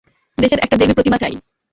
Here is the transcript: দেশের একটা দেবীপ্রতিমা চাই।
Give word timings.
দেশের 0.37 0.59
একটা 0.59 0.75
দেবীপ্রতিমা 0.77 1.17
চাই। 1.17 1.33